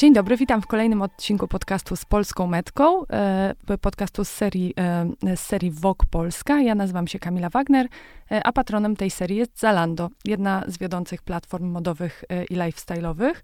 [0.00, 4.74] Dzień dobry, witam w kolejnym odcinku podcastu z Polską Metką, e, podcastu z serii,
[5.26, 6.60] e, z serii Vogue Polska.
[6.60, 7.86] Ja nazywam się Kamila Wagner,
[8.30, 13.34] e, a patronem tej serii jest Zalando, jedna z wiodących platform modowych i lifestyle'owych,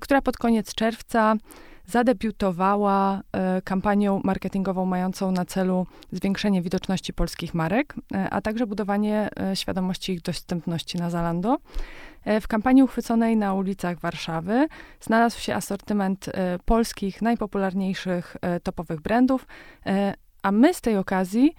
[0.00, 1.34] która pod koniec czerwca
[1.86, 3.22] zadebiutowała
[3.64, 7.94] kampanią marketingową mającą na celu zwiększenie widoczności polskich marek,
[8.30, 11.58] a także budowanie świadomości ich dostępności na Zalando.
[12.24, 14.68] E, w kampanii uchwyconej na ulicach Warszawy
[15.00, 19.46] znalazł się asortyment e, polskich najpopularniejszych e, topowych brandów,
[20.42, 21.54] a my z tej okazji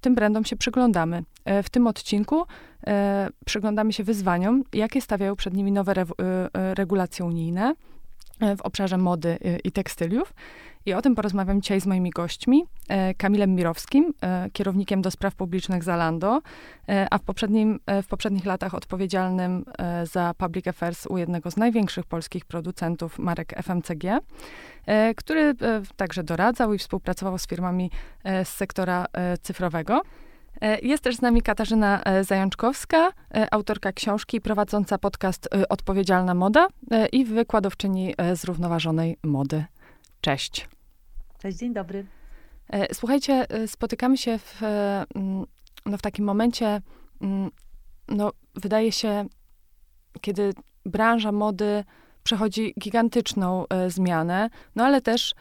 [0.00, 1.22] tym brandom się przyglądamy.
[1.62, 2.44] W tym odcinku
[3.46, 5.94] przyglądamy się wyzwaniom, jakie stawiają przed nimi nowe
[6.52, 7.74] regulacje unijne
[8.56, 10.34] w obszarze mody i tekstyliów.
[10.86, 12.64] I o tym porozmawiam dzisiaj z moimi gośćmi.
[12.88, 16.40] E, Kamilem Mirowskim, e, kierownikiem do spraw publicznych Zalando,
[16.88, 19.64] e, a w, poprzednim, w poprzednich latach odpowiedzialnym
[20.12, 24.20] za public affairs u jednego z największych polskich producentów marek FMCG,
[25.16, 25.54] który
[25.96, 27.90] także doradzał i współpracował z firmami
[28.44, 29.06] z sektora
[29.42, 30.02] cyfrowego.
[30.82, 33.12] Jest też z nami Katarzyna Zajączkowska,
[33.50, 36.68] autorka książki prowadząca podcast Odpowiedzialna Moda
[37.12, 39.64] i wykładowczyni zrównoważonej mody.
[40.20, 40.68] Cześć.
[41.38, 42.06] Cześć, dzień dobry.
[42.72, 45.04] E, słuchajcie, e, spotykamy się w, e,
[45.86, 46.80] no, w takim momencie,
[48.08, 49.26] no, wydaje się,
[50.20, 50.52] kiedy
[50.86, 51.84] branża mody
[52.22, 55.34] przechodzi gigantyczną zmianę, no ale też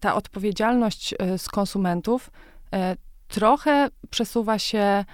[0.00, 2.30] ta odpowiedzialność z konsumentów
[3.30, 5.04] trochę przesuwa się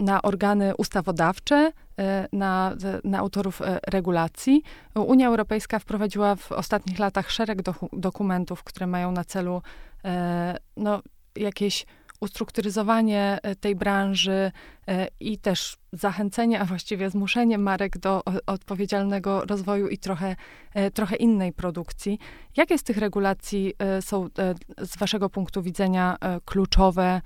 [0.00, 4.62] na organy ustawodawcze, e, na, na autorów e, regulacji.
[4.94, 9.62] Unia Europejska wprowadziła w ostatnich latach szereg do, dokumentów, które mają na celu
[10.04, 11.02] e, no,
[11.36, 11.86] jakieś
[12.24, 14.52] ustrukturyzowanie tej branży
[15.20, 20.36] i też zachęcenie, a właściwie zmuszenie marek do odpowiedzialnego rozwoju i trochę,
[20.94, 22.18] trochę innej produkcji.
[22.56, 24.28] Jakie z tych regulacji są
[24.78, 27.20] z Waszego punktu widzenia kluczowe?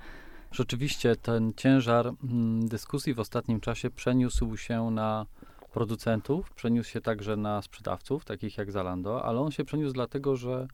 [0.51, 5.25] Rzeczywiście ten ciężar mm, dyskusji w ostatnim czasie przeniósł się na
[5.73, 10.67] producentów, przeniósł się także na sprzedawców, takich jak Zalando, ale on się przeniósł dlatego, że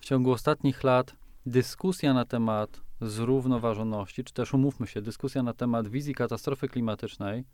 [0.00, 1.14] w ciągu ostatnich lat
[1.46, 7.44] dyskusja na temat zrównoważoności, czy też umówmy się, dyskusja na temat wizji katastrofy klimatycznej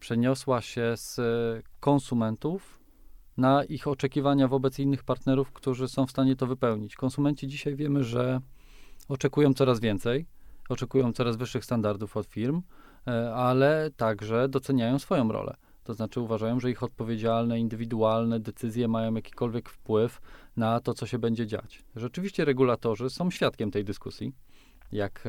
[0.00, 1.20] przeniosła się z
[1.80, 2.78] konsumentów
[3.36, 6.96] na ich oczekiwania wobec innych partnerów, którzy są w stanie to wypełnić.
[6.96, 8.40] Konsumenci dzisiaj wiemy, że
[9.08, 10.26] oczekują coraz więcej
[10.68, 12.62] oczekują coraz wyższych standardów od firm,
[13.06, 15.56] e, ale także doceniają swoją rolę.
[15.88, 20.20] To znaczy uważają, że ich odpowiedzialne, indywidualne decyzje mają jakikolwiek wpływ
[20.56, 21.82] na to, co się będzie dziać.
[21.96, 24.32] Rzeczywiście regulatorzy są świadkiem tej dyskusji,
[24.92, 25.24] jak,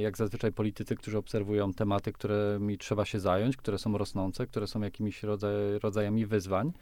[0.00, 4.80] jak zazwyczaj politycy, którzy obserwują tematy, którymi trzeba się zająć, które są rosnące, które są
[4.80, 6.72] jakimiś rodzaj, rodzajami wyzwań.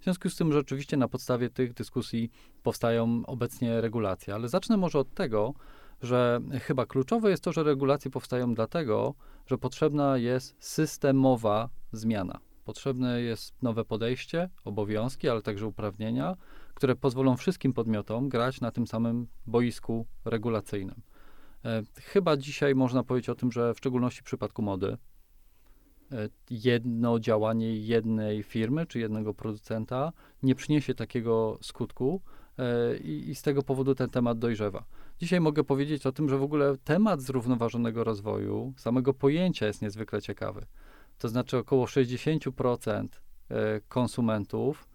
[0.00, 2.30] W związku z tym rzeczywiście na podstawie tych dyskusji
[2.62, 4.34] powstają obecnie regulacje.
[4.34, 5.54] Ale zacznę może od tego,
[6.02, 9.14] że chyba kluczowe jest to, że regulacje powstają dlatego,
[9.46, 12.40] że potrzebna jest systemowa zmiana.
[12.64, 16.36] Potrzebne jest nowe podejście, obowiązki, ale także uprawnienia,
[16.74, 21.02] które pozwolą wszystkim podmiotom grać na tym samym boisku regulacyjnym.
[21.64, 24.96] E, chyba dzisiaj można powiedzieć o tym, że w szczególności w przypadku mody,
[26.12, 32.20] e, jedno działanie jednej firmy czy jednego producenta nie przyniesie takiego skutku
[32.58, 34.84] e, i, i z tego powodu ten temat dojrzewa.
[35.18, 40.22] Dzisiaj mogę powiedzieć o tym, że w ogóle temat zrównoważonego rozwoju, samego pojęcia jest niezwykle
[40.22, 40.66] ciekawy.
[41.18, 43.06] To znaczy około 60%
[43.50, 44.88] e, konsumentów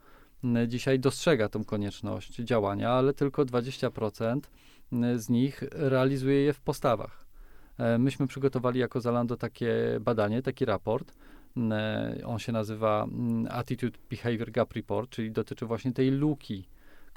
[0.68, 4.40] dzisiaj dostrzega tę konieczność działania, ale tylko 20%
[5.16, 7.26] z nich realizuje je w postawach.
[7.78, 11.14] E, myśmy przygotowali jako Zalando takie badanie, taki raport.
[12.26, 13.08] On się nazywa
[13.50, 16.66] Attitude Behavior Gap Report, czyli dotyczy właśnie tej luki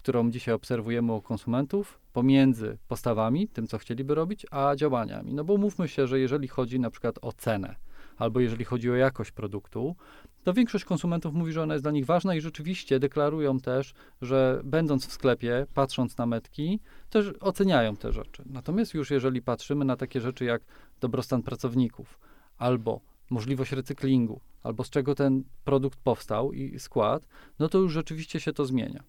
[0.02, 5.34] którą dzisiaj obserwujemy u konsumentów pomiędzy postawami, tym co chcieliby robić, a działaniami.
[5.34, 7.74] No bo mówmy się, że jeżeli chodzi na przykład o cenę,
[8.16, 9.96] albo jeżeli chodzi o jakość produktu,
[10.44, 14.60] to większość konsumentów mówi, że ona jest dla nich ważna i rzeczywiście deklarują też, że
[14.64, 16.80] będąc w sklepie, patrząc na metki,
[17.10, 18.42] też oceniają te rzeczy.
[18.46, 20.62] Natomiast już jeżeli patrzymy na takie rzeczy jak
[21.00, 22.18] dobrostan pracowników,
[22.58, 23.00] albo
[23.30, 27.26] możliwość recyklingu, albo z czego ten produkt powstał i skład,
[27.58, 29.02] no to już rzeczywiście się to zmienia.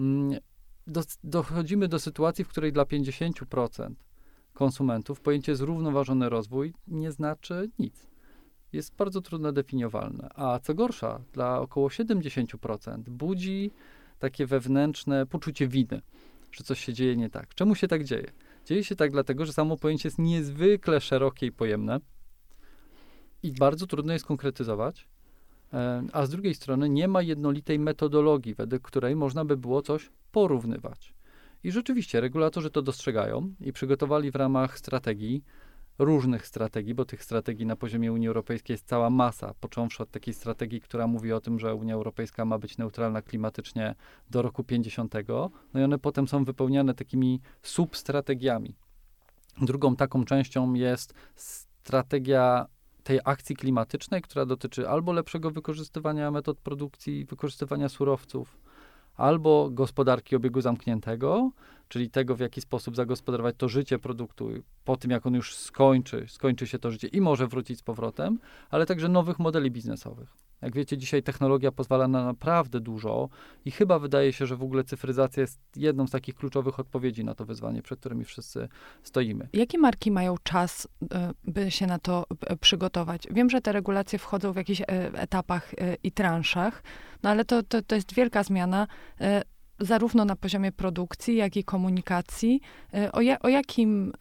[0.00, 0.38] Mm,
[0.86, 3.94] do, dochodzimy do sytuacji, w której dla 50%
[4.52, 8.06] konsumentów pojęcie zrównoważony rozwój nie znaczy nic.
[8.76, 10.28] Jest bardzo trudno definiowalne.
[10.34, 13.70] A co gorsza, dla około 70% budzi
[14.18, 16.00] takie wewnętrzne poczucie winy,
[16.52, 17.54] że coś się dzieje nie tak.
[17.54, 18.32] Czemu się tak dzieje?
[18.64, 22.00] Dzieje się tak dlatego, że samo pojęcie jest niezwykle szerokie i pojemne
[23.42, 25.08] i bardzo trudno jest konkretyzować,
[25.72, 30.10] E, a z drugiej strony nie ma jednolitej metodologii, według której można by było coś
[30.32, 31.14] porównywać.
[31.64, 35.44] I rzeczywiście regulatorzy to dostrzegają i przygotowali w ramach strategii
[35.98, 40.34] różnych strategii, bo tych strategii na poziomie Unii Europejskiej jest cała masa, począwszy od takiej
[40.34, 43.94] strategii, która mówi o tym, że Unia Europejska ma być neutralna klimatycznie
[44.30, 45.14] do roku 50.
[45.74, 48.76] No i one potem są wypełniane takimi substrategiami.
[49.62, 52.66] Drugą taką częścią jest strategia
[53.02, 58.58] tej akcji klimatycznej, która dotyczy albo lepszego wykorzystywania metod produkcji, wykorzystywania surowców,
[59.16, 61.50] albo gospodarki obiegu zamkniętego,
[61.88, 64.50] czyli tego, w jaki sposób zagospodarować to życie produktu
[64.84, 68.38] po tym, jak on już skończy, skończy się to życie i może wrócić z powrotem,
[68.70, 70.45] ale także nowych modeli biznesowych.
[70.62, 73.28] Jak wiecie, dzisiaj technologia pozwala na naprawdę dużo
[73.64, 77.34] i chyba wydaje się, że w ogóle cyfryzacja jest jedną z takich kluczowych odpowiedzi na
[77.34, 78.68] to wyzwanie, przed którymi wszyscy
[79.02, 79.48] stoimy.
[79.52, 83.22] Jakie marki mają czas, e, by się na to e, przygotować?
[83.30, 86.82] Wiem, że te regulacje wchodzą w jakichś e, etapach i transzach,
[87.22, 88.86] no ale to, to, to jest wielka zmiana
[89.80, 92.60] zarówno na poziomie produkcji, jak i komunikacji.
[93.12, 94.12] O, ja, o, jakim,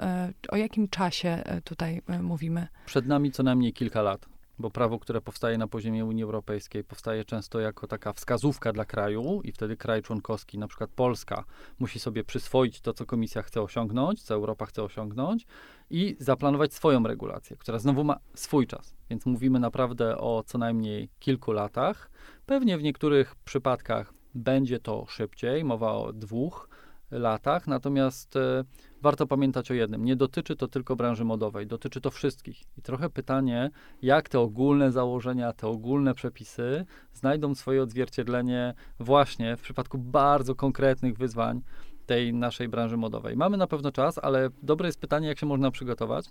[0.50, 2.68] o jakim czasie tutaj mówimy?
[2.86, 4.26] Przed nami co najmniej kilka lat
[4.60, 9.42] bo prawo, które powstaje na poziomie Unii Europejskiej, powstaje często jako taka wskazówka dla kraju
[9.44, 11.44] i wtedy kraj członkowski, na przykład Polska,
[11.80, 15.46] musi sobie przyswoić to, co Komisja chce osiągnąć, co Europa chce osiągnąć
[15.90, 18.96] i zaplanować swoją regulację, która znowu ma swój czas.
[19.10, 22.10] Więc mówimy naprawdę o co najmniej kilku latach.
[22.46, 26.70] Pewnie w niektórych przypadkach będzie to szybciej, mowa o dwóch,
[27.12, 27.68] latach.
[27.68, 28.64] Natomiast e,
[29.02, 32.62] warto pamiętać o jednym: nie dotyczy to tylko branży modowej, dotyczy to wszystkich.
[32.78, 33.70] I trochę pytanie,
[34.02, 41.18] jak te ogólne założenia, te ogólne przepisy znajdą swoje odzwierciedlenie właśnie w przypadku bardzo konkretnych
[41.18, 41.62] wyzwań
[42.06, 43.38] tej naszej branży modowej.
[43.38, 46.26] Mamy na pewno czas, ale dobre jest pytanie, jak się można przygotować.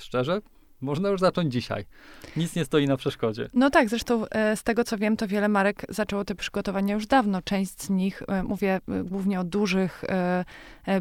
[0.00, 0.40] Szczerze,
[0.82, 1.84] można już zacząć dzisiaj.
[2.36, 3.48] Nic nie stoi na przeszkodzie.
[3.54, 7.06] No tak, zresztą e, z tego co wiem, to wiele marek zaczęło te przygotowania już
[7.06, 7.42] dawno.
[7.42, 10.04] Część z nich, e, mówię e, głównie o dużych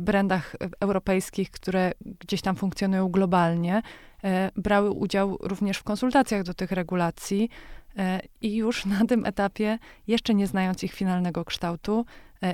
[0.01, 3.81] brandach europejskich, które gdzieś tam funkcjonują globalnie,
[4.55, 7.49] brały udział również w konsultacjach do tych regulacji.
[8.41, 12.05] I już na tym etapie, jeszcze nie znając ich finalnego kształtu,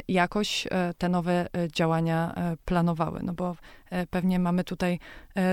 [0.08, 2.36] jakoś e, te nowe e, działania
[2.66, 3.20] planowały.
[3.24, 3.56] No bo
[4.10, 5.00] pewnie mamy tutaj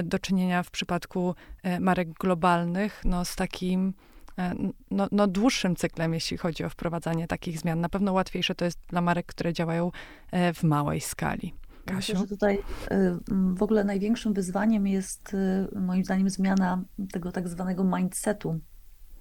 [0.05, 1.35] do czynienia w przypadku
[1.81, 3.95] marek globalnych no z takim
[4.91, 7.81] no, no, dłuższym cyklem, jeśli chodzi o wprowadzanie takich zmian.
[7.81, 9.91] Na pewno łatwiejsze to jest dla marek, które działają
[10.55, 11.55] w małej skali.
[11.85, 11.97] Kasiu?
[11.97, 12.59] Myślę, że tutaj
[13.55, 15.37] w ogóle największym wyzwaniem jest
[15.77, 18.61] moim zdaniem zmiana tego tak zwanego mindsetu.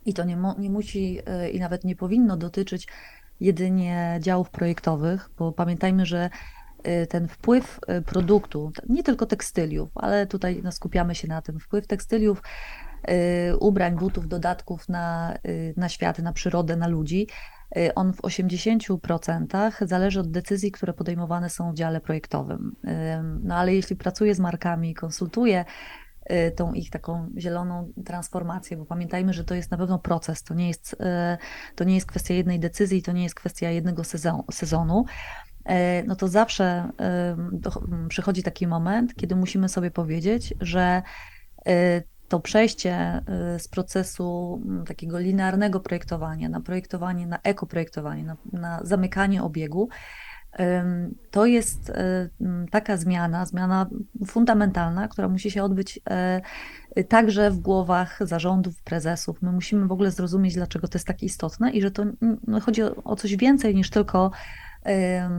[0.06, 1.20] I to nie, nie musi
[1.54, 2.88] i nawet nie powinno dotyczyć
[3.44, 6.30] jedynie działów projektowych, bo pamiętajmy, że
[6.88, 11.60] y, ten wpływ y, produktu, nie tylko tekstyliów, ale tutaj no, skupiamy się na tym,
[11.60, 12.42] wpływ tekstyliów,
[13.52, 15.34] y, ubrań, butów, dodatków na,
[15.78, 17.28] na świat, na przyrodę, na ludzi,
[17.96, 22.76] on w 80% zależy od decyzji, które podejmowane są w dziale projektowym.
[23.44, 25.66] No ale jeśli pracuję z markami, konsultuję
[26.56, 30.68] tą ich taką zieloną transformację, bo pamiętajmy, że to jest na pewno proces, to nie
[30.68, 34.04] jest, y, to nie jest kwestia jednej decyzji, to nie jest kwestia jednego
[34.52, 35.06] sezonu,
[35.70, 35.74] y,
[36.08, 36.90] no to zawsze
[38.10, 41.02] przychodzi taki moment, kiedy musimy sobie powiedzieć, że
[42.28, 43.22] to przejście
[43.58, 49.90] z procesu takiego linearnego projektowania na projektowanie, na ekoprojektowanie, na, na zamykanie obiegu,
[51.32, 52.30] to jest e,
[52.72, 53.90] taka zmiana, zmiana
[54.26, 56.42] fundamentalna, która musi się odbyć e,
[57.10, 59.42] także w głowach zarządów, prezesów.
[59.42, 62.04] My musimy w ogóle zrozumieć, dlaczego to jest tak istotne i że to
[62.48, 64.32] no, chodzi o coś więcej niż tylko
[64.86, 65.30] e,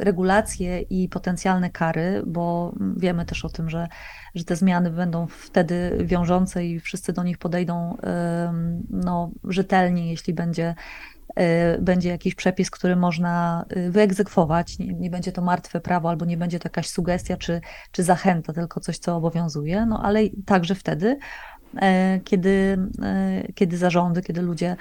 [0.00, 3.88] regulacje i potencjalne kary, bo wiemy też o tym, że,
[4.34, 7.96] że te zmiany będą wtedy wiążące i wszyscy do nich podejdą
[8.90, 10.74] no, rzetelnie, jeśli będzie
[11.80, 16.36] będzie jakiś przepis, który można y, wyegzekwować, nie, nie, będzie to martwe prawo, albo nie
[16.36, 17.60] będzie to jakaś sugestia czy,
[17.92, 21.18] czy zachęta, tylko coś, co obowiązuje, no ale także wtedy,
[21.74, 21.80] y,
[22.24, 22.78] kiedy,
[23.54, 24.76] kiedy zarządy, kiedy ludzie,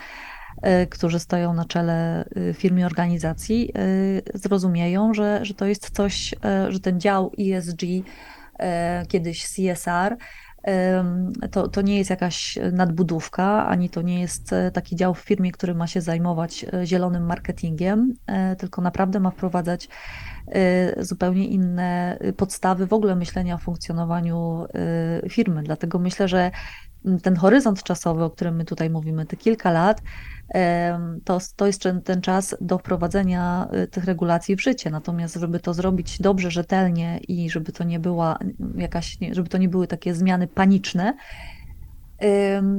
[0.89, 3.73] którzy stoją na czele firmy organizacji,
[4.33, 6.35] zrozumieją, że, że to jest coś,
[6.69, 7.81] że ten dział ESG,
[9.07, 10.17] kiedyś CSR,
[11.51, 15.51] to, to nie jest jakaś nadbudówka, ani to nie jest e, taki dział w firmie,
[15.51, 19.89] który ma się zajmować e, zielonym marketingiem, e, tylko naprawdę ma wprowadzać
[20.97, 24.65] zupełnie inne podstawy w ogóle myślenia o funkcjonowaniu
[25.29, 25.63] firmy.
[25.63, 26.51] Dlatego myślę, że
[27.21, 30.01] ten horyzont czasowy, o którym my tutaj mówimy, te kilka lat,
[31.23, 34.89] to, to jest ten czas do wprowadzenia y, tych regulacji w życie.
[34.89, 38.39] Natomiast, żeby to zrobić dobrze, rzetelnie i żeby to nie była
[38.75, 41.13] jakaś, żeby to nie były takie zmiany paniczne,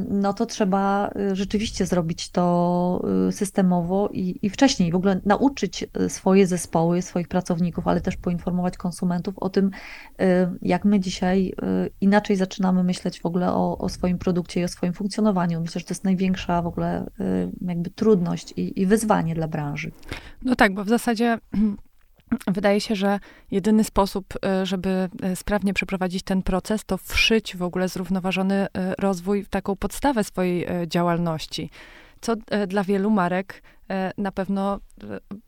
[0.08, 4.92] no to trzeba y, rzeczywiście zrobić to y, systemowo i, i wcześniej.
[4.92, 9.70] W ogóle nauczyć y, swoje zespoły, swoich pracowników, ale też poinformować konsumentów o tym,
[10.62, 11.52] jak my dzisiaj
[12.00, 15.60] inaczej zaczynamy myśleć w ogóle o, o swoim produkcie i o swoim funkcjonowaniu.
[15.60, 17.10] Myślę, że to jest największa w ogóle
[17.60, 19.90] jakby trudność i, i wyzwanie dla branży.
[20.42, 21.38] No tak, bo w zasadzie
[22.46, 23.20] Wydaje się, że
[23.50, 28.94] jedyny sposób, e, żeby e, sprawnie przeprowadzić ten proces, to wszyć w ogóle zrównoważony e,
[28.98, 31.70] rozwój w taką podstawę swojej działalności.
[32.20, 33.62] Co dla wielu marek
[34.18, 34.80] na pewno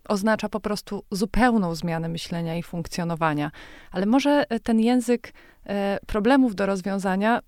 [0.08, 3.50] oznacza po prostu zupełną zmianę myślenia i funkcjonowania.
[3.90, 5.32] Ale może ten język
[5.66, 7.40] E, problemów do rozwiązania,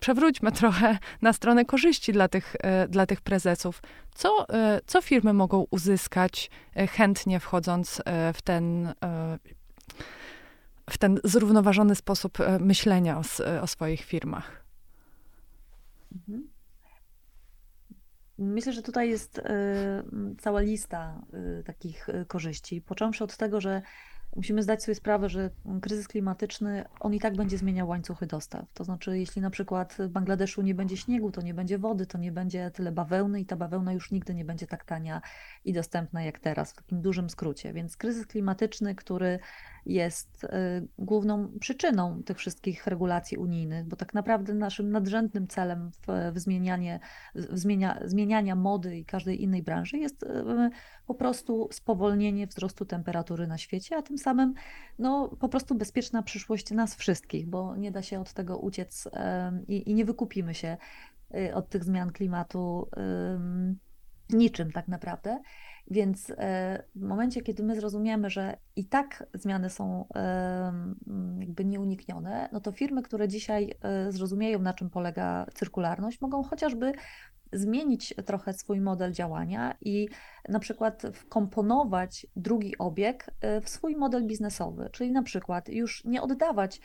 [0.00, 3.82] przewróćmy trochę na stronę korzyści dla tych, e, dla tych prezesów.
[4.14, 6.50] Co, e, co firmy mogą uzyskać
[6.90, 8.02] chętnie wchodząc
[8.34, 8.94] w ten,
[10.90, 13.22] w ten zrównoważony sposób myślenia o,
[13.62, 14.64] o swoich firmach?
[16.12, 16.51] Mhm.
[18.42, 19.40] Myślę, że tutaj jest
[20.38, 21.22] cała lista
[21.64, 22.80] takich korzyści.
[22.80, 23.82] Począwszy od tego, że
[24.36, 25.50] musimy zdać sobie sprawę, że
[25.82, 28.72] kryzys klimatyczny, on i tak będzie zmieniał łańcuchy dostaw.
[28.74, 32.18] To znaczy, jeśli na przykład w Bangladeszu nie będzie śniegu, to nie będzie wody, to
[32.18, 35.22] nie będzie tyle bawełny i ta bawełna już nigdy nie będzie tak tania
[35.64, 37.72] i dostępna jak teraz, w takim dużym skrócie.
[37.72, 39.38] Więc kryzys klimatyczny, który
[39.86, 40.48] jest y,
[40.98, 47.00] główną przyczyną tych wszystkich regulacji unijnych, bo tak naprawdę naszym nadrzędnym celem w, w, zmienianie,
[47.34, 50.26] w zmienia, zmieniania mody i każdej innej branży jest y,
[51.06, 54.54] po prostu spowolnienie wzrostu temperatury na świecie, a tym samym
[54.98, 59.08] no, po prostu bezpieczna przyszłość nas wszystkich, bo nie da się od tego uciec
[59.68, 60.76] i, i nie wykupimy się
[61.34, 62.88] y, od tych zmian klimatu
[64.30, 65.40] niczym tak naprawdę.
[65.90, 70.06] Więc e, w momencie, kiedy my zrozumiemy, że i tak zmiany są
[71.38, 76.92] jakby nieuniknione, no to firmy, które dzisiaj e, zrozumieją, na czym polega cyrkularność, mogą chociażby
[77.52, 80.08] zmienić trochę swój model działania i
[80.48, 86.22] na przykład wkomponować drugi obieg e, w swój model biznesowy, czyli na przykład już nie
[86.22, 86.80] oddawać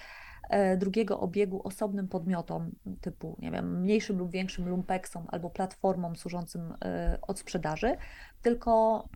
[0.78, 7.18] drugiego obiegu osobnym podmiotom, typu, nie wiem, mniejszym lub większym lumpeksom albo platformom służącym e,
[7.22, 7.98] od sprzedaży,
[8.42, 9.08] tylko,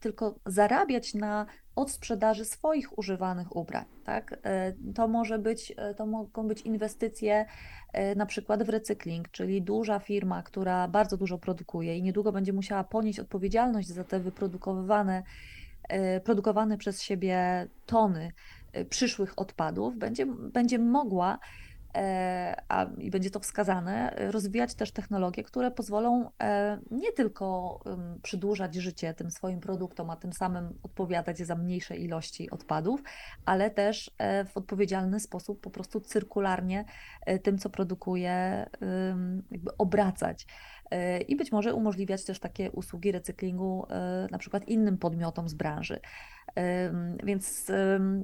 [0.00, 3.84] tylko zarabiać na odsprzedaży swoich używanych ubrań.
[4.04, 4.38] Tak?
[4.42, 7.46] E, to, może być, to mogą być inwestycje
[8.16, 12.84] na przykład w recykling, czyli duża firma, która bardzo dużo produkuje i niedługo będzie musiała
[12.84, 15.22] ponieść odpowiedzialność za te wyprodukowane,
[16.24, 18.32] produkowane przez siebie tony
[18.90, 21.38] przyszłych odpadów będzie, będzie mogła
[21.94, 27.80] e, a, i będzie to wskazane, rozwijać też technologie, które pozwolą e, nie tylko
[28.22, 33.02] przedłużać życie tym swoim produktom, a tym samym odpowiadać za mniejsze ilości odpadów,
[33.44, 36.84] ale też e, w odpowiedzialny sposób po prostu cyrkularnie
[37.42, 38.66] tym, co produkuje,
[39.50, 40.46] jakby obracać
[41.28, 43.86] i być może umożliwiać też takie usługi recyklingu
[44.30, 46.00] na przykład innym podmiotom z branży.
[47.24, 47.66] Więc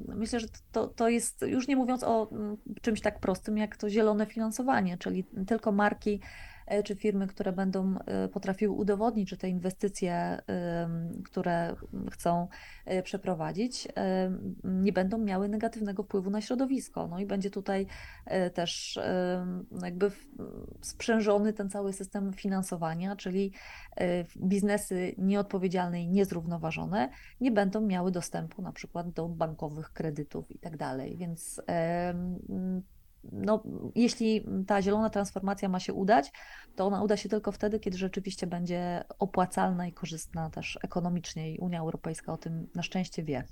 [0.08, 3.90] myślę, że to, to jest, już nie mówiąc o mm, czymś tak prostym jak to
[3.90, 9.48] zielone finansowanie, czyli tylko marki E, czy firmy, które będą e, potrafiły udowodnić, że te
[9.48, 10.40] inwestycje,
[11.24, 11.76] które
[12.10, 12.48] chcą
[12.84, 13.88] e, przeprowadzić,
[14.64, 17.08] nie będą miały negatywnego wpływu na środowisko.
[17.08, 17.86] No i będzie tutaj
[18.54, 18.98] też
[19.82, 20.10] jakby
[20.80, 23.52] sprzężony ten cały system finansowania, czyli
[24.36, 27.10] biznesy nieodpowiedzialne i niezrównoważone
[27.40, 31.16] nie będą miały dostępu na przykład do bankowych kredytów i tak dalej.
[31.16, 31.60] Więc
[33.24, 33.62] no,
[33.94, 36.32] jeśli ta zielona transformacja ma się udać,
[36.76, 41.58] to ona uda się tylko wtedy, kiedy rzeczywiście będzie opłacalna i korzystna też ekonomicznie i
[41.58, 43.44] Unia Europejska o tym na szczęście wie.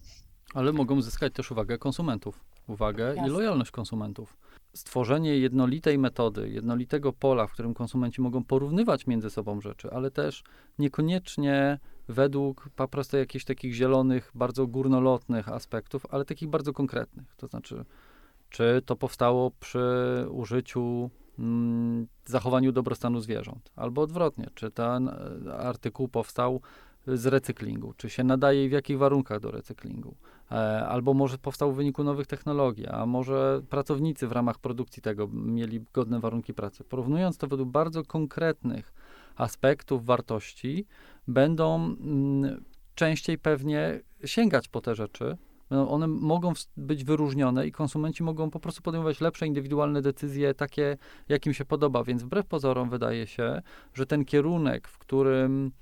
[0.54, 3.28] Ale mogą zyskać też uwagę konsumentów, uwagę Jasne.
[3.28, 4.36] i lojalność konsumentów.
[4.74, 10.44] Stworzenie jednolitej metody, jednolitego pola, w którym konsumenci mogą porównywać między sobą rzeczy, ale też
[10.78, 17.36] niekoniecznie według po prostu jakichś takich zielonych, bardzo górnolotnych aspektów, ale takich bardzo konkretnych.
[17.36, 17.84] To znaczy,
[18.50, 19.80] czy to powstało przy
[20.30, 26.60] użyciu, mm, zachowaniu dobrostanu zwierząt, albo odwrotnie, czy ten e, artykuł powstał
[27.06, 30.16] z recyklingu, czy się nadaje i w jakich warunkach do recyklingu,
[30.50, 30.54] e,
[30.88, 35.84] albo może powstał w wyniku nowych technologii, a może pracownicy w ramach produkcji tego mieli
[35.92, 36.84] godne warunki pracy.
[36.84, 38.92] Porównując to według bardzo konkretnych
[39.36, 40.86] aspektów wartości,
[41.28, 42.64] będą mm,
[42.94, 45.36] częściej pewnie sięgać po te rzeczy,
[45.70, 50.96] one mogą być wyróżnione i konsumenci mogą po prostu podejmować lepsze indywidualne decyzje, takie,
[51.28, 52.04] jakim się podoba.
[52.04, 53.62] Więc wbrew pozorom wydaje się,
[53.94, 55.72] że ten kierunek, w którym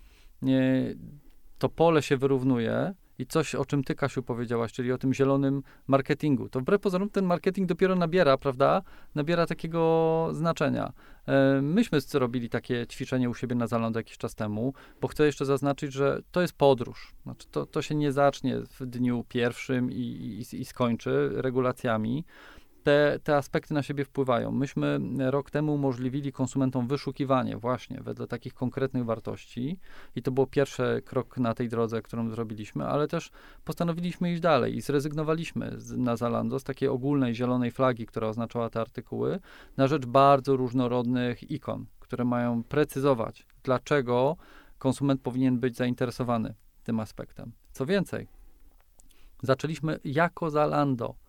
[1.58, 5.62] to pole się wyrównuje I coś, o czym ty, Kasiu, powiedziałaś, czyli o tym zielonym
[5.86, 6.48] marketingu.
[6.48, 8.82] To wbrew pozorom ten marketing dopiero nabiera, prawda?
[9.14, 10.92] Nabiera takiego znaczenia.
[11.28, 15.44] E, myśmy robili takie ćwiczenie u siebie na Zalando jakiś czas temu, bo chcę jeszcze
[15.44, 17.14] zaznaczyć, że to jest podróż.
[17.22, 19.94] Znaczy to, to się nie zacznie w dniu pierwszym i,
[20.52, 22.24] i, i skończy regulacjami
[22.86, 24.52] te, te aspekty na siebie wpływają.
[24.52, 29.78] Myśmy rok temu umożliwili konsumentom wyszukiwanie właśnie wedle takich konkretnych wartości
[30.16, 33.30] i to był pierwszy krok na tej drodze, którą zrobiliśmy, ale też
[33.64, 38.70] postanowiliśmy iść dalej i zrezygnowaliśmy z, na Zalando z takiej ogólnej zielonej flagi, która oznaczała
[38.70, 39.40] te artykuły,
[39.76, 44.36] na rzecz bardzo różnorodnych ikon, które mają precyzować, dlaczego
[44.78, 47.52] konsument powinien być zainteresowany tym aspektem.
[47.72, 48.28] Co więcej,
[49.42, 51.25] zaczęliśmy jako Zalando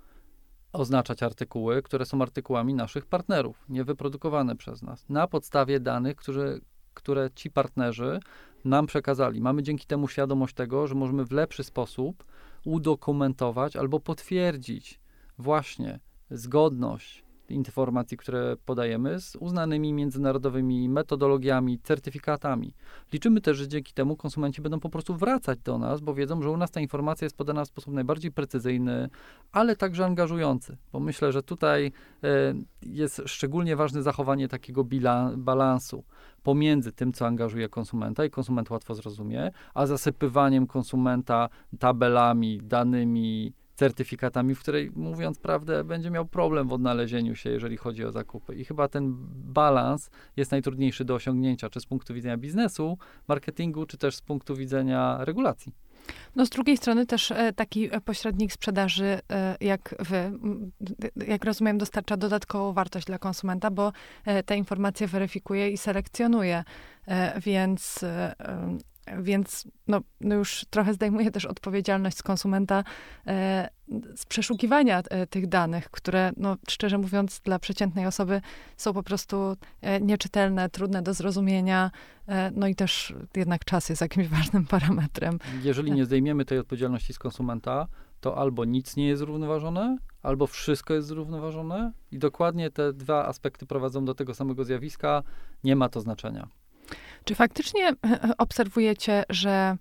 [0.77, 6.59] oznaczać artykuły, które są artykułami naszych partnerów, niewyprodukowane przez nas, na podstawie danych, które,
[6.93, 8.19] które ci partnerzy
[8.65, 9.41] nam przekazali.
[9.41, 12.23] Mamy dzięki temu świadomość tego, że możemy w lepszy sposób
[12.65, 14.99] udokumentować albo potwierdzić
[15.37, 22.73] właśnie zgodność informacji, które podajemy, z uznanymi międzynarodowymi metodologiami, certyfikatami.
[23.13, 26.51] Liczymy też, że dzięki temu konsumenci będą po prostu wracać do nas, bo wiedzą, że
[26.51, 29.09] u nas ta informacja jest podana w sposób najbardziej precyzyjny,
[29.51, 31.91] ale także angażujący, bo myślę, że tutaj
[32.23, 34.85] e, jest szczególnie ważne zachowanie takiego
[35.37, 36.03] balansu
[36.43, 41.49] pomiędzy tym, co angażuje konsumenta i konsument łatwo zrozumie, a zasypywaniem konsumenta
[41.79, 48.05] tabelami, danymi, certyfikatami, w której, mówiąc prawdę, będzie miał problem w odnalezieniu się, jeżeli chodzi
[48.05, 48.55] o zakupy.
[48.55, 49.15] I chyba ten
[49.53, 54.55] balans jest najtrudniejszy do osiągnięcia, czy z punktu widzenia biznesu, marketingu, czy też z punktu
[54.55, 55.73] widzenia regulacji.
[56.35, 60.31] No z drugiej strony też e, taki e, pośrednik sprzedaży, e, jak wy,
[61.27, 63.91] jak rozumiem, dostarcza dodatkową wartość dla konsumenta, bo
[64.45, 66.63] te informacje weryfikuje i selekcjonuje,
[67.45, 68.05] więc
[69.19, 72.83] więc no, no już trochę zdejmuje też odpowiedzialność z konsumenta
[73.27, 73.69] e,
[74.15, 78.41] z przeszukiwania e, tych danych, które, no, szczerze mówiąc, dla przeciętnej osoby
[78.77, 81.91] są po prostu e, nieczytelne, trudne do zrozumienia.
[82.27, 85.39] E, no i też jednak czas jest jakimś ważnym parametrem.
[85.63, 87.87] Jeżeli nie zdejmiemy tej odpowiedzialności z konsumenta,
[88.21, 93.65] to albo nic nie jest zrównoważone, albo wszystko jest zrównoważone i dokładnie te dwa aspekty
[93.65, 95.23] prowadzą do tego samego zjawiska.
[95.63, 96.47] Nie ma to znaczenia.
[97.27, 97.93] Czy faktycznie
[98.37, 99.77] obserwujecie, że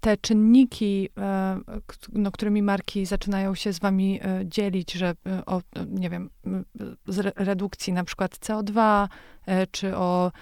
[0.00, 1.60] te czynniki, e,
[2.12, 6.30] no, którymi marki zaczynają się z wami e, dzielić, że e, o, nie wiem,
[7.36, 9.08] redukcji na przykład CO2,
[9.70, 10.32] czy o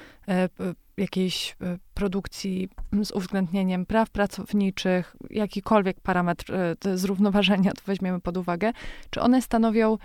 [0.97, 1.57] jakiejś
[1.95, 2.69] produkcji
[3.03, 6.53] z uwzględnieniem praw pracowniczych, jakikolwiek parametr
[6.95, 8.73] zrównoważenia to weźmiemy pod uwagę,
[9.11, 9.99] czy one stanowią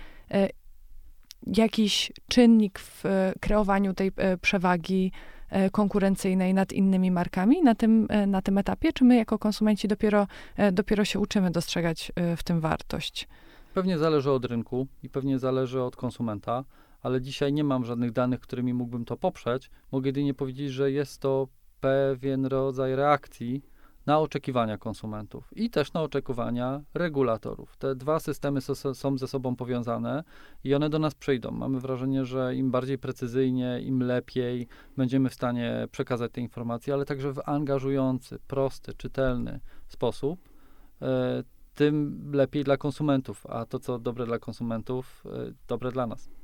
[1.46, 3.04] jakiś czynnik w
[3.40, 5.12] kreowaniu tej przewagi
[5.52, 9.88] E, konkurencyjnej nad innymi markami na tym, e, na tym etapie, czy my jako konsumenci
[9.88, 10.26] dopiero,
[10.56, 13.28] e, dopiero się uczymy dostrzegać w tym wartość?
[13.74, 16.64] Pewnie zależy od rynku i pewnie zależy od konsumenta,
[17.02, 19.70] ale dzisiaj nie mam żadnych danych, którymi mógłbym to poprzeć.
[19.92, 21.48] Mogę jedynie powiedzieć, że jest to
[21.80, 23.62] pewien rodzaj reakcji
[24.06, 27.76] na oczekiwania konsumentów i też na oczekiwania regulatorów.
[27.76, 30.24] Te dwa systemy so, są ze sobą powiązane
[30.64, 31.50] i one do nas przyjdą.
[31.50, 37.04] Mamy wrażenie, że im bardziej precyzyjnie, im lepiej będziemy w stanie przekazać te informacje, ale
[37.04, 40.48] także w angażujący, prosty, czytelny sposób,
[41.02, 41.42] e,
[41.74, 46.41] tym lepiej dla konsumentów, a to, co dobre dla konsumentów, e, dobre dla nas.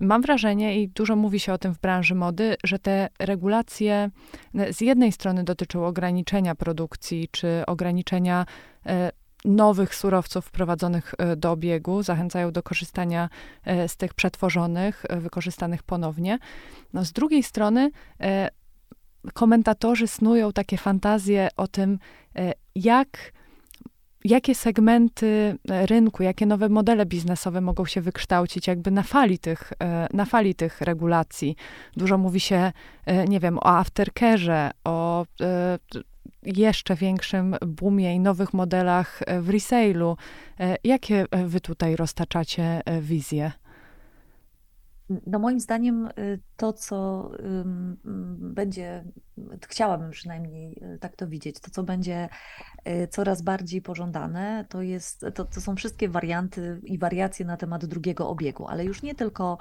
[0.00, 4.10] Mam wrażenie, i dużo mówi się o tym w branży mody, że te regulacje
[4.54, 8.46] e, z jednej strony dotyczą ograniczenia produkcji czy ograniczenia
[8.86, 9.10] e,
[9.44, 13.28] nowych surowców wprowadzonych e, do obiegu, zachęcają do korzystania
[13.86, 16.38] z tych przetworzonych, wykorzystanych ponownie.
[16.92, 17.90] No, z drugiej strony
[19.34, 21.98] komentatorzy snują takie fantazje o tym,
[22.74, 23.32] jak
[24.24, 29.72] jakie segmenty e, rynku, jakie nowe modele biznesowe mogą się wykształcić jakby na fali tych,
[29.82, 31.56] e, na fali tych regulacji.
[31.96, 32.72] Dużo mówi się,
[33.06, 35.26] e, nie wiem, o aftercarze, o
[36.42, 40.16] jeszcze większym boomie i nowych modelach w resale'u.
[40.84, 43.52] Jakie wy tutaj roztaczacie wizje?
[45.26, 47.30] No moim zdaniem y, to, co
[48.38, 49.04] będzie,
[49.68, 52.28] chciałabym przynajmniej y, tak to widzieć, to, co będzie
[52.88, 57.84] y, coraz bardziej pożądane, to, jest, to, to są wszystkie warianty i wariacje na temat
[57.84, 59.58] drugiego obiegu, ale już nie tylko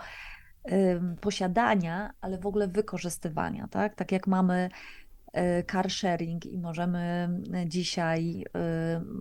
[1.21, 3.95] posiadania, ale w ogóle wykorzystywania, tak?
[3.95, 4.69] Tak jak mamy
[5.71, 7.29] car sharing i możemy
[7.65, 8.45] dzisiaj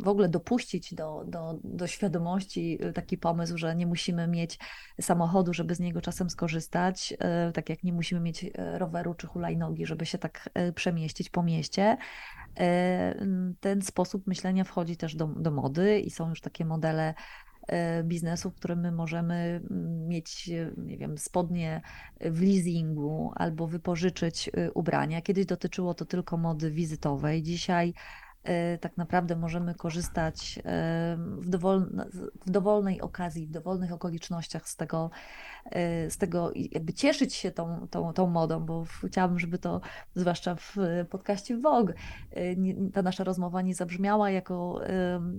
[0.03, 4.59] w ogóle dopuścić do, do, do świadomości taki pomysł, że nie musimy mieć
[5.01, 7.15] samochodu, żeby z niego czasem skorzystać,
[7.55, 11.97] tak jak nie musimy mieć roweru czy hulajnogi, żeby się tak przemieścić po mieście.
[13.61, 17.15] Ten sposób myślenia wchodzi też do, do mody i są już takie modele E,
[18.05, 21.81] biznesu, w którym my możemy mm, mieć, e, nie wiem, spodnie
[22.21, 25.23] w leasingu albo wypożyczyć e, ubrania.
[25.23, 27.43] Kiedyś dotyczyło to tylko mody wizytowej.
[27.43, 27.95] Dzisiaj
[28.81, 30.59] tak naprawdę możemy korzystać
[31.39, 31.85] w,
[32.47, 35.11] w dowolnej okazji, w dowolnych okolicznościach z tego,
[36.09, 39.81] z tego jakby cieszyć się tą, tą, tą modą, bo chciałabym, żeby to,
[40.15, 40.77] zwłaszcza w
[41.11, 41.93] podcaście Vogue,
[42.93, 44.81] ta nasza rozmowa nie zabrzmiała jako,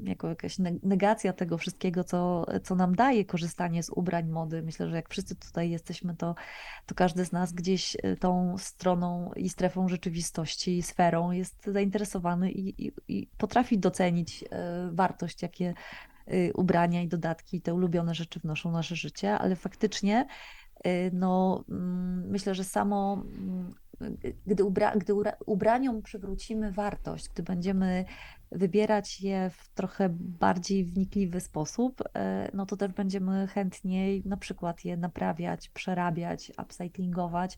[0.03, 4.61] jako jakaś negacja tego wszystkiego, co, co nam daje korzystanie z ubrań mody.
[4.61, 6.35] Myślę, że jak wszyscy tutaj jesteśmy, to,
[6.85, 12.91] to każdy z nas gdzieś tą stroną i strefą rzeczywistości, sferą jest zainteresowany i, i,
[13.07, 14.45] i potrafi docenić
[14.91, 15.73] wartość, jakie
[16.53, 20.27] ubrania i dodatki, te ulubione rzeczy wnoszą nasze życie, ale faktycznie
[20.87, 23.73] y, no, mm, myślę, że samo mm,
[24.45, 25.13] gdy, ubra, gdy
[25.45, 28.05] ubraniom przywrócimy wartość, gdy będziemy
[28.51, 32.05] wybierać je w trochę bardziej wnikliwy sposób, y,
[32.53, 37.57] no to też będziemy chętniej na przykład je naprawiać, przerabiać, upcyclingować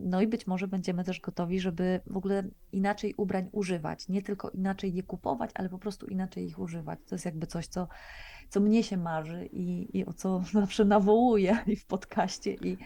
[0.00, 4.08] no i być może będziemy też gotowi, żeby w ogóle inaczej ubrań używać.
[4.08, 6.98] Nie tylko inaczej je kupować, ale po prostu inaczej ich używać.
[7.06, 7.88] To jest jakby coś, co,
[8.48, 12.78] co mnie się marzy i, i o co zawsze nawołuję i w podcaście, i,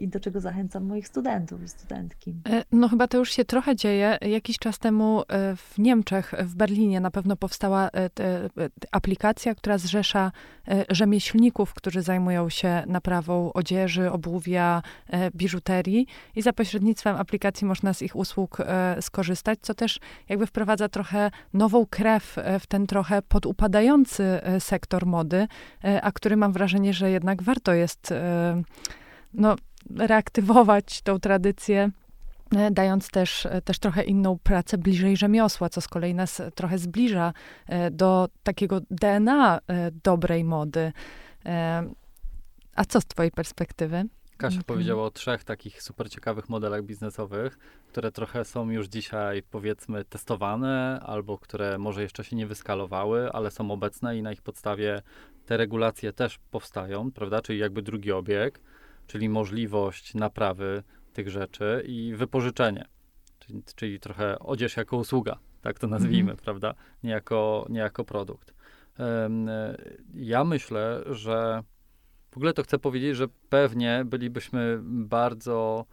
[0.00, 2.34] i do czego zachęcam moich studentów i studentki.
[2.48, 4.18] E, no chyba to już się trochę dzieje.
[4.20, 7.90] Jakiś czas temu e, w Niemczech, w Berlinie na pewno powstała
[8.92, 10.32] aplikacja, która zrzesza
[10.90, 14.82] rzemieślników, którzy zajmują się naprawą odzieży, obuwia,
[15.34, 18.58] biżuterii i za pośrednictwem aplikacji można z ich usług
[19.00, 25.46] skorzystać, co też jakby wprowadza trochę nową krew w ten trochę podupadający sektor mody,
[26.02, 28.12] a który mam wrażenie, że jednak warto jest
[29.34, 29.56] no,
[29.96, 31.90] reaktywować tą tradycję
[32.56, 36.78] e, dając też, e, też trochę inną pracę bliżej rzemiosła, co z kolei nas trochę
[36.78, 37.32] zbliża
[37.66, 39.60] e, do takiego DNA
[40.04, 40.92] dobrej mody.
[42.76, 44.04] A co z twojej perspektywy?
[44.36, 47.58] Kasia powiedziała o trzech takich super ciekawych modelach biznesowych,
[47.88, 53.50] które trochę są już dzisiaj, powiedzmy, testowane, albo które może jeszcze się nie wyskalowały, ale
[53.50, 55.02] są obecne i na ich podstawie
[55.46, 57.42] te regulacje też powstają, prawda?
[57.42, 58.60] Czyli jakby drugi obieg
[59.06, 62.84] czyli możliwość naprawy tych rzeczy i wypożyczenie,
[63.38, 66.44] czyli, czyli trochę odzież jako usługa, tak to nazwijmy, mhm.
[66.44, 68.54] prawda, nie jako, nie jako produkt.
[70.14, 71.62] Ja myślę, że
[72.30, 75.86] w ogóle to chcę powiedzieć, że pewnie bylibyśmy bardzo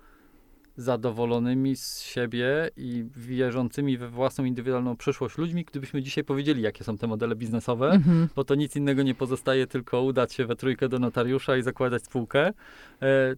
[0.76, 6.98] zadowolonymi z siebie i wierzącymi we własną indywidualną przyszłość ludźmi, gdybyśmy dzisiaj powiedzieli, jakie są
[6.98, 8.28] te modele biznesowe, mm-hmm.
[8.36, 12.04] bo to nic innego nie pozostaje, tylko udać się we trójkę do notariusza i zakładać
[12.04, 12.48] spółkę.
[13.02, 13.36] E,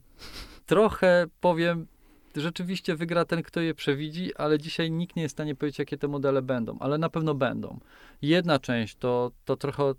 [0.66, 1.88] trochę powiem,
[2.36, 5.98] rzeczywiście wygra ten, kto je przewidzi, ale dzisiaj nikt nie jest w stanie powiedzieć, jakie
[5.98, 7.80] te modele będą, ale na pewno będą.
[8.22, 9.94] Jedna część to, to trochę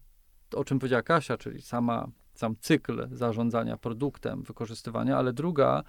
[0.54, 5.82] o czym powiedziała Kasia, czyli sama, sam cykl zarządzania produktem, wykorzystywania, ale druga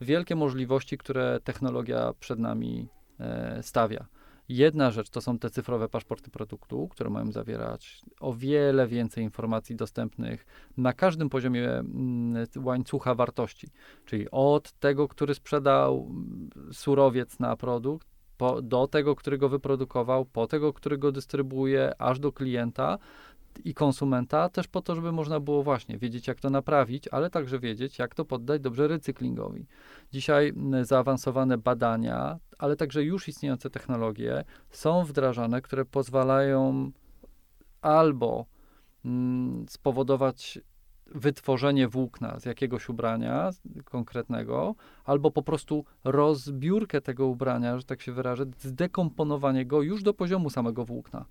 [0.00, 2.88] wielkie możliwości, które technologia przed nami
[3.20, 4.06] e, stawia.
[4.48, 9.76] Jedna rzecz to są te cyfrowe paszporty produktu, które mają zawierać o wiele więcej informacji
[9.76, 13.68] dostępnych na każdym poziomie mm, łańcucha wartości,
[14.04, 20.24] czyli od tego, który sprzedał mm, surowiec na produkt, po, do tego, który go wyprodukował,
[20.24, 22.98] po tego, który go dystrybuuje, aż do klienta
[23.64, 27.58] i konsumenta, też po to, żeby można było właśnie wiedzieć, jak to naprawić, ale także
[27.58, 29.66] wiedzieć, jak to poddać dobrze recyklingowi.
[30.12, 36.90] Dzisiaj zaawansowane badania, ale także już istniejące technologie są wdrażane, które pozwalają
[37.82, 38.46] albo
[39.04, 40.60] mm, spowodować
[41.14, 43.50] wytworzenie włókna z jakiegoś ubrania
[43.84, 50.14] konkretnego, albo po prostu rozbiórkę tego ubrania, że tak się wyrażę, zdekomponowanie go już do
[50.14, 51.24] poziomu samego włókna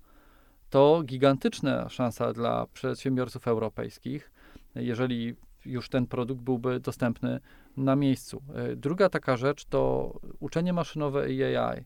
[0.70, 4.30] to gigantyczna szansa dla przedsiębiorców europejskich,
[4.74, 7.40] jeżeli już ten produkt byłby dostępny
[7.76, 8.42] na miejscu.
[8.54, 11.84] E, druga taka rzecz to uczenie maszynowe i AI,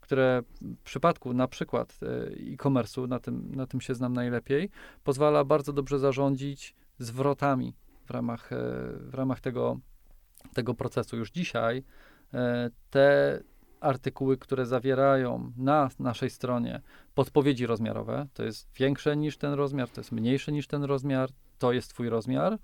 [0.00, 2.06] które w przypadku na przykład e,
[2.52, 4.70] e-commerce'u, na tym, na tym się znam najlepiej,
[5.04, 7.74] pozwala bardzo dobrze zarządzić zwrotami
[8.06, 8.56] w ramach, e,
[8.96, 9.78] w ramach tego,
[10.54, 11.16] tego procesu.
[11.16, 11.84] Już dzisiaj
[12.90, 13.40] te
[13.80, 16.80] artykuły, które zawierają na naszej stronie
[17.14, 21.72] podpowiedzi rozmiarowe, to jest większe niż ten rozmiar, to jest mniejsze niż ten rozmiar, to
[21.72, 22.58] jest twój rozmiar,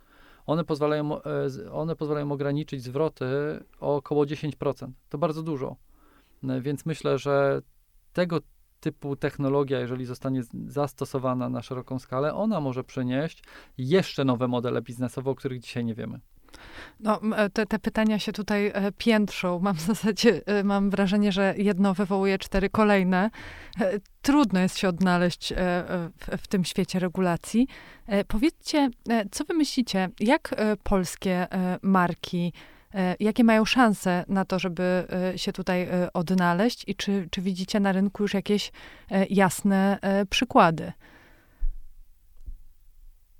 [0.46, 3.26] one pozwalają, e, one pozwalają ograniczyć zwroty
[3.81, 4.96] o około 10%.
[5.09, 5.76] To bardzo dużo.
[6.61, 7.62] Więc myślę, że
[8.12, 8.40] tego
[8.81, 13.42] typu technologia, jeżeli zostanie zastosowana na szeroką skalę, ona może przynieść
[13.79, 16.20] jeszcze nowe modele biznesowe, o których dzisiaj nie wiemy.
[17.00, 19.59] No, e, te, te, pytania się tutaj e, piętrzą.
[19.59, 23.30] Mam w zasadzie, e, mam wrażenie, że jedno wywołuje cztery kolejne.
[24.22, 25.52] Trudno jest się odnaleźć
[26.18, 27.68] w, w tym świecie regulacji.
[28.28, 28.90] Powiedzcie,
[29.30, 31.46] co wy myślicie, jak polskie
[31.82, 32.52] marki,
[33.20, 35.06] jakie mają szanse na to, żeby
[35.37, 38.72] się tutaj odnaleźć i czy, czy widzicie na rynku już jakieś
[39.30, 39.98] jasne
[40.30, 40.92] przykłady?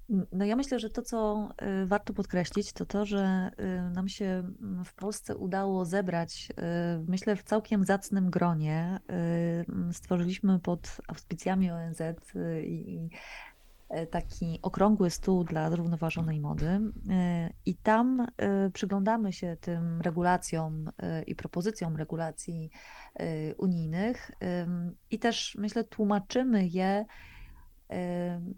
[0.09, 1.49] No ja myślę, że to, co
[1.83, 6.55] y, warto podkreślić, to to, że y, nam się mm, w Polsce udało zebrać, y,
[7.09, 9.01] myślę, w całkiem zacnym gronie.
[9.93, 12.03] Stworzyliśmy pod auspicjami ONZ
[12.63, 13.09] i
[14.11, 16.81] taki okrągły stół dla zrównoważonej mody
[17.67, 18.27] i tam
[18.73, 20.91] przyglądamy się tym regulacjom
[21.27, 22.71] i propozycjom regulacji
[23.59, 24.31] unijnych
[25.11, 27.05] i też myślę tłumaczymy je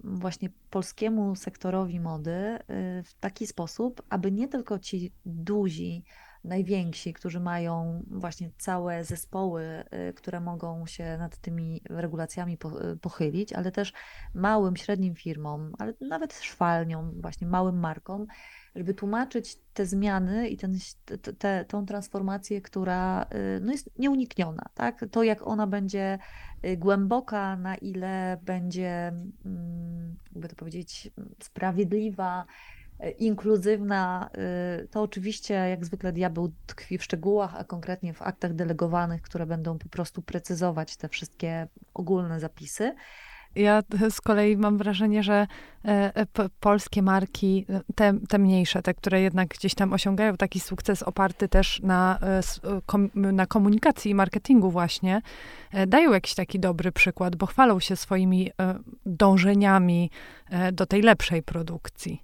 [0.05, 2.59] właśnie polskiemu sektorowi mody y,
[3.03, 6.05] w taki sposób, aby nie tylko ci duzi,
[6.45, 12.59] najwięksi, którzy mają właśnie całe zespoły, y, które mogą się nad tymi regulacjami
[12.93, 13.93] y, pochylić, ale też
[14.35, 18.27] małym, średnim firmom, ale nawet szwalniom, właśnie małym markom,
[18.79, 23.27] żeby tłumaczyć te zmiany i ten, te, te, tą transformację, która
[23.61, 24.63] no jest nieunikniona.
[24.75, 25.05] Tak?
[25.11, 26.19] To, jak ona będzie
[26.65, 29.13] Y, głęboka, na ile będzie,
[29.45, 31.11] mm, jakby to powiedzieć,
[31.43, 32.47] sprawiedliwa,
[33.05, 34.31] y, inkluzywna,
[34.83, 39.47] y, to oczywiście jak zwykle diabeł tkwi w szczegółach, a konkretnie w aktach delegowanych, które
[39.47, 42.95] będą po prostu precyzować te wszystkie ogólne zapisy.
[43.59, 45.47] Ja z kolei mam wrażenie, że
[45.85, 46.27] e, e,
[46.61, 51.49] polskie marki, e, te, te mniejsze, te, które jednak gdzieś tam osiągają taki sukces oparty
[51.49, 52.19] też na,
[53.15, 55.23] na komunikacji i marketingu właśnie,
[55.87, 58.51] dają jakiś taki dobry przykład, bo chwalą się swoimi
[59.07, 60.11] dążeniami
[60.73, 62.23] do tej lepszej produkcji.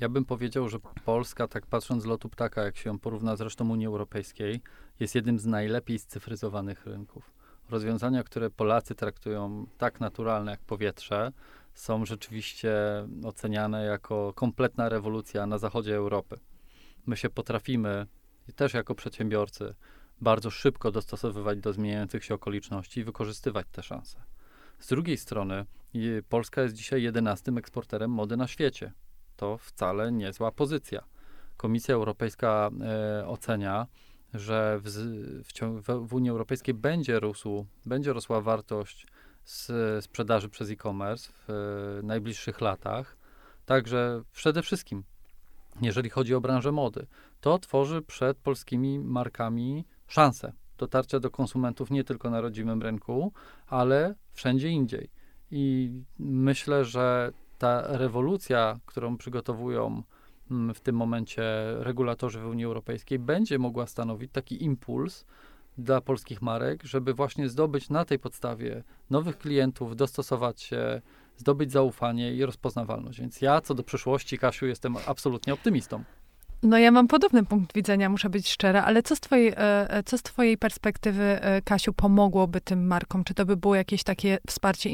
[0.00, 3.40] Ja bym powiedział, że Polska, tak patrząc z lotu ptaka, jak się ją porówna z
[3.40, 4.60] resztą Unii Europejskiej,
[5.00, 11.32] jest jednym z najlepiej scyfryzowanych rynków rozwiązania, które Polacy traktują tak naturalne jak powietrze,
[11.74, 12.72] są rzeczywiście
[13.24, 16.36] oceniane jako kompletna rewolucja na zachodzie Europy.
[17.06, 18.06] My się potrafimy,
[18.56, 19.74] też jako przedsiębiorcy,
[20.20, 24.22] bardzo szybko dostosowywać do zmieniających się okoliczności i wykorzystywać te szanse.
[24.78, 25.66] Z drugiej strony,
[26.28, 28.92] Polska jest dzisiaj jedenastym eksporterem mody na świecie.
[29.36, 31.04] To wcale niezła pozycja.
[31.56, 33.86] Komisja Europejska e, ocenia,
[34.34, 34.88] że w,
[35.82, 39.06] w, w Unii Europejskiej będzie, rósł, będzie rosła wartość
[39.44, 43.16] z sprzedaży przez e-commerce w e, najbliższych latach.
[43.66, 45.04] Także przede wszystkim,
[45.82, 47.06] jeżeli chodzi o branżę mody,
[47.40, 53.32] to tworzy przed polskimi markami szansę dotarcia do konsumentów nie tylko na rodzimym rynku,
[53.66, 55.10] ale wszędzie indziej.
[55.50, 60.02] I myślę, że ta rewolucja, którą przygotowują
[60.74, 61.42] w tym momencie
[61.78, 65.24] regulatorzy w Unii Europejskiej będzie mogła stanowić taki impuls
[65.78, 71.02] dla polskich marek, żeby właśnie zdobyć na tej podstawie nowych klientów, dostosować się,
[71.36, 73.20] zdobyć zaufanie i rozpoznawalność.
[73.20, 76.04] Więc ja co do przyszłości, Kasiu, jestem absolutnie optymistą.
[76.62, 80.02] No ja mam podobny punkt widzenia, muszę być szczera, ale co z twojej, e, e,
[80.02, 83.24] co z twojej perspektywy, e, Kasiu, pomogłoby tym markom?
[83.24, 84.90] Czy to by było jakieś takie wsparcie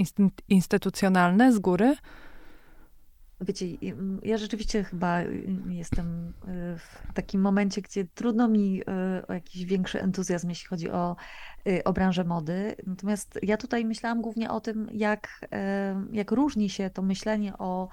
[0.49, 1.97] instytucjonalne z góry?
[3.41, 3.67] Wiecie,
[4.23, 5.21] ja rzeczywiście chyba
[5.69, 6.33] jestem y,
[6.79, 11.17] w takim momencie, gdzie trudno mi y, o jakiś większy entuzjazm, jeśli chodzi o,
[11.69, 12.77] y, o branżę mody.
[12.87, 15.47] Natomiast ja tutaj myślałam głównie o tym, jak,
[16.13, 17.89] jak różni się to myślenie o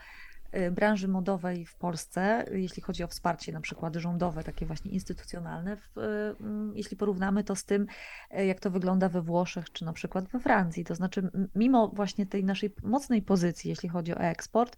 [0.72, 5.98] branży modowej w Polsce, jeśli chodzi o wsparcie na przykład rządowe, takie właśnie instytucjonalne, w,
[6.42, 7.88] mm, jeśli porównamy to z tym,
[8.32, 10.86] jak to wygląda we Włoszech czy na przykład we Francji.
[10.86, 14.78] To znaczy, mimo właśnie tej naszej mocnej pozycji, jeśli chodzi o eksport,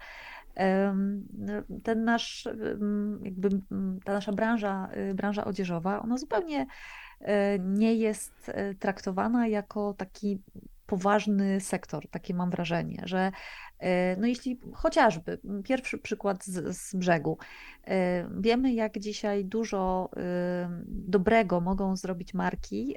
[1.84, 2.48] ten nasz,
[3.24, 3.50] jakby
[4.04, 6.66] ta nasza branża, branża odzieżowa, ona zupełnie
[7.60, 10.42] nie jest traktowana jako taki
[10.90, 13.32] poważny sektor, takie mam wrażenie, że
[13.80, 17.38] e, no jeśli chociażby pierwszy przykład z, z, brzegu.
[17.88, 20.10] E, wiemy, jak dzisiaj dużo
[20.88, 22.96] dobrego mogą zrobić marki,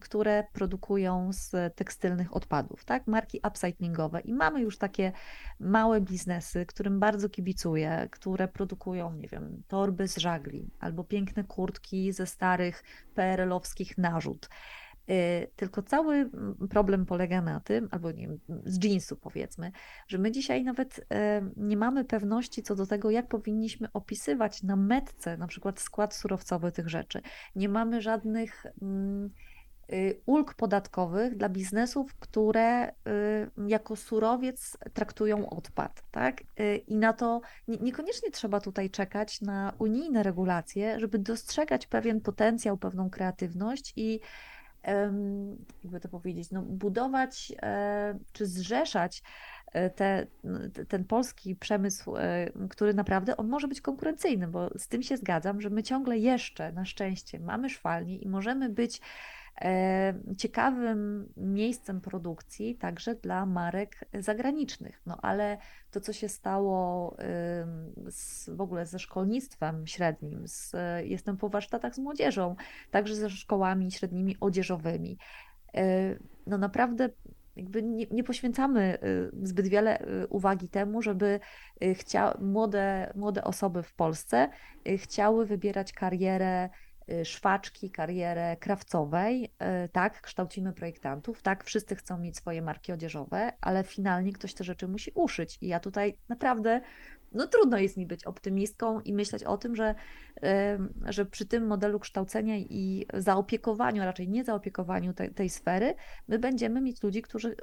[0.00, 3.06] które produkują z tekstylnych odpadów, tak?
[3.06, 4.20] Marki upcyclingowe.
[4.20, 5.12] I mamy już takie
[5.60, 12.12] małe biznesy, którym bardzo kibicuję, które produkują, nie wiem, torby z żagli albo piękne kurtki
[12.12, 14.48] ze starych PRL-owskich narzut.
[15.10, 16.30] Y, tylko cały
[16.70, 19.72] problem polega na tym, albo nie wiem, z jeansu powiedzmy,
[20.08, 21.06] że my dzisiaj nawet
[21.56, 26.72] nie mamy pewności co do tego, jak powinniśmy opisywać na metce na przykład skład surowcowy
[26.72, 27.20] tych rzeczy.
[27.56, 29.30] Nie mamy żadnych mm,
[29.92, 32.92] y, ulg podatkowych dla biznesów, które y,
[33.66, 36.02] jako surowiec traktują odpad.
[36.10, 36.42] Tak?
[36.86, 43.10] I na to niekoniecznie trzeba tutaj czekać na unijne regulacje, żeby dostrzegać pewien potencjał, pewną
[43.10, 44.20] kreatywność i
[45.84, 49.22] jakby to powiedzieć, no, budować e, czy zrzeszać
[49.72, 50.26] e, te,
[50.88, 55.60] ten polski przemysł, e, który naprawdę on może być konkurencyjny, bo z tym się zgadzam,
[55.60, 59.00] że my ciągle jeszcze na szczęście mamy szwalnie i możemy być
[60.36, 65.02] ciekawym miejscem produkcji także dla marek zagranicznych.
[65.06, 65.58] No ale
[65.90, 67.16] to, co się stało
[68.08, 70.72] z, w ogóle ze szkolnictwem średnim, z,
[71.04, 72.56] jestem po warsztatach z młodzieżą,
[72.90, 75.18] także ze szkołami średnimi odzieżowymi.
[75.74, 77.08] E, no naprawdę
[77.56, 78.98] jakby nie, nie, poświęcamy
[79.42, 81.40] y, zbyt wiele y, uwagi temu, żeby
[81.82, 84.48] y, chcia, młode, młode osoby w Polsce
[84.96, 86.68] chciały wybierać karierę
[87.24, 89.44] szwaczki, karierę krawcowej,
[89.84, 94.64] y, tak, kształcimy projektantów, tak, wszyscy chcą mieć swoje marki odzieżowe, ale finalnie ktoś te
[94.64, 95.58] rzeczy musi uszyć.
[95.60, 96.80] I ja tutaj naprawdę,
[97.32, 99.94] no trudno jest mi być optymistką i myśleć o tym, że,
[101.04, 105.94] że przy tym modelu kształcenia i zaopiekowaniu, a raczej nie zaopiekowaniu tej sfery,
[106.28, 107.56] my będziemy mieć ludzi, którzy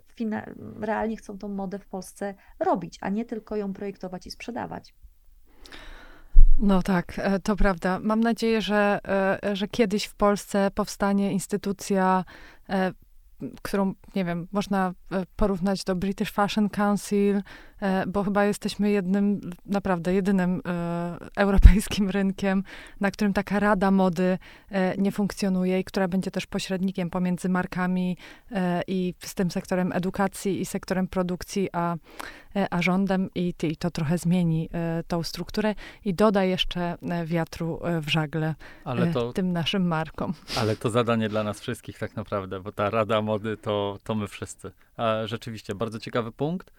[0.80, 4.93] realnie chcą tą modę w Polsce robić, a nie tylko ją projektować i sprzedawać.
[6.59, 7.99] No tak, e, to prawda.
[7.99, 8.99] Mam nadzieję, że,
[9.43, 12.25] e, że kiedyś w Polsce powstanie instytucja
[12.69, 12.91] e,
[13.61, 14.93] którą, nie wiem, można
[15.35, 17.41] porównać do British Fashion Council,
[18.07, 20.61] bo chyba jesteśmy jednym, naprawdę jedynym
[21.37, 22.63] europejskim rynkiem,
[22.99, 24.37] na którym taka rada mody
[24.97, 28.17] nie funkcjonuje i która będzie też pośrednikiem pomiędzy markami
[28.87, 31.95] i z tym sektorem edukacji i sektorem produkcji, a
[32.50, 37.25] E, a rządem i, i to trochę zmieni e, tą strukturę i doda jeszcze e,
[37.25, 38.55] wiatru w żagle
[39.13, 40.33] to, tym naszym markom.
[40.57, 44.27] Ale to zadanie dla nas wszystkich tak naprawdę, bo ta Rada Mody to, to my
[44.27, 44.71] wszyscy.
[44.97, 46.71] A rzeczywiście, bardzo ciekawy punkt.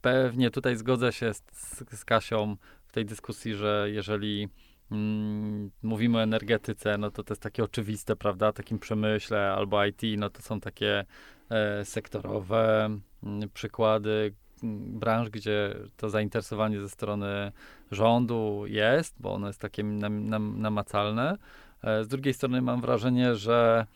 [0.00, 1.42] Pewnie tutaj zgodzę się z,
[1.90, 2.56] z Kasią
[2.88, 4.48] w tej dyskusji, że jeżeli
[4.90, 10.02] mm, mówimy o energetyce, no to to jest takie oczywiste, prawda, takim przemyśle albo IT,
[10.18, 11.04] no to są takie
[11.50, 17.52] e, sektorowe m, mm, przykłady, branż, gdzie to zainteresowanie ze strony
[17.90, 21.38] rządu jest, bo ono jest takie nam, nam, namacalne.
[21.82, 23.86] E, z drugiej strony mam wrażenie, że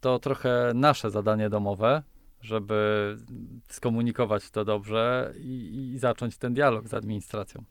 [0.00, 2.02] to trochę nasze zadanie domowe,
[2.40, 3.16] żeby
[3.68, 7.64] skomunikować to dobrze i, i zacząć ten dialog z administracją.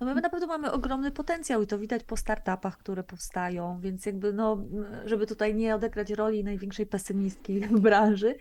[0.00, 4.06] No my na pewno mamy ogromny potencjał i to widać po startupach, które powstają, więc
[4.06, 4.64] jakby no,
[5.04, 8.34] żeby tutaj nie odegrać roli największej pesymistki w branży,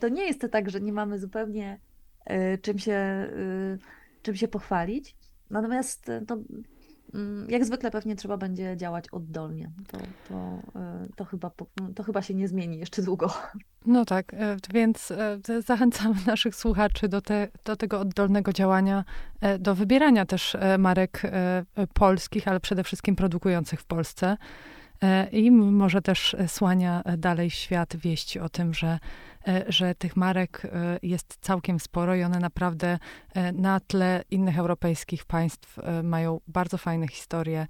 [0.00, 1.80] to nie jest to tak, że nie mamy zupełnie
[2.24, 3.28] e, czym się, e,
[4.22, 5.16] czym się pochwalić.
[5.50, 6.38] Natomiast to,
[7.14, 9.70] mm, jak zwykle pewnie trzeba będzie działać oddolnie.
[9.88, 10.62] To, to,
[11.16, 11.50] to, chyba,
[11.94, 13.30] to chyba się nie zmieni jeszcze długo.
[13.86, 14.36] No tak,
[14.74, 15.12] więc
[15.66, 19.04] zachęcamy naszych słuchaczy do, te, do tego oddolnego działania,
[19.58, 21.22] do wybierania też marek
[21.94, 24.36] polskich, ale przede wszystkim produkujących w Polsce.
[25.32, 28.98] I może też słania dalej świat wieści o tym, że
[29.48, 32.98] E, że tych marek e, jest całkiem sporo i one naprawdę
[33.34, 37.66] e, na tle innych europejskich państw mają bardzo fajne historie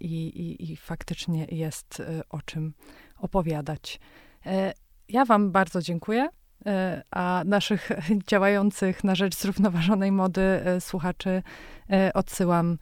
[0.00, 2.74] i, i, i faktycznie jest o czym
[3.18, 4.00] opowiadać.
[5.08, 6.28] Ja Wam bardzo dziękuję
[7.10, 7.90] a naszych
[8.30, 11.42] działających na rzecz zrównoważonej mody słuchaczy
[12.14, 12.78] odsyłam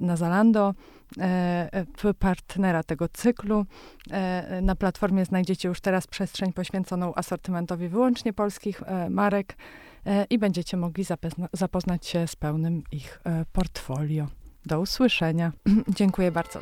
[0.00, 0.74] na Zalando.
[1.18, 1.68] E,
[2.04, 3.66] e, partnera tego cyklu.
[4.10, 9.56] E, na platformie znajdziecie już teraz przestrzeń poświęconą asortymentowi wyłącznie polskich marek
[10.30, 11.04] i będziecie mogli
[11.52, 13.20] zapoznać się z pełnym ich
[13.52, 14.26] portfolio.
[14.66, 15.52] Do usłyszenia.
[15.98, 16.60] Dziękuję bardzo.